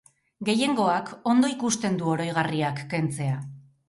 [0.47, 3.37] Gehiengoak ondo ikusten du oroigarriak kentzea.